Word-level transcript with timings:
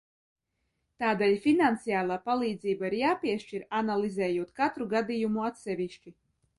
Tādēļ 1.03 1.35
finansiālā 1.43 2.17
palīdzība 2.31 2.89
ir 2.91 2.97
jāpiešķir, 3.03 3.69
analizējot 3.83 4.59
katru 4.63 4.93
gadījumu 4.99 5.49
atsevišķi. 5.55 6.21